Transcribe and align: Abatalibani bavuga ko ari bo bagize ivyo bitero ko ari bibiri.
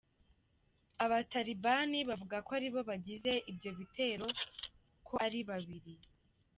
Abatalibani 1.05 1.99
bavuga 2.09 2.37
ko 2.45 2.49
ari 2.57 2.69
bo 2.73 2.81
bagize 2.89 3.31
ivyo 3.51 3.71
bitero 3.77 4.27
ko 5.07 5.13
ari 5.25 5.39
bibiri. 5.69 5.93